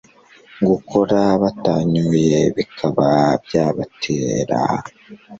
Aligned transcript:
gukora 0.67 1.19
batanyoye 1.41 2.37
bikaba 2.55 3.07
byabatera 3.45 4.61